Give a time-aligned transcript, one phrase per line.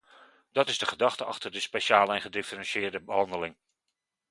[0.51, 3.55] Dat is de gedachte achter de speciale en gedifferentieerde behandeling.